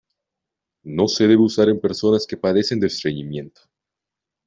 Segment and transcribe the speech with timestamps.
[0.85, 3.61] No se debe usar en personas que padecen de estreñimiento.